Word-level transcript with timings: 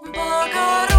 Благородный 0.00 0.91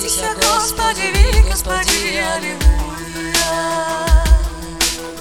О 0.00 0.34
Господе, 0.34 1.12
ви 1.12 1.50
Господи, 1.50 2.22
Аллилуйя. 2.34 3.52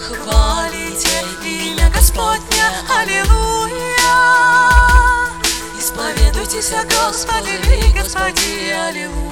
Хвалите 0.00 1.24
имя 1.44 1.90
Господне, 1.90 2.62
Аллилуйя. 2.88 4.14
Исповедуйтесь 5.76 6.70
о 6.70 6.84
Господе, 6.84 7.58
ви 7.64 8.00
Господи, 8.00 8.70
Аллилуйя. 8.70 9.28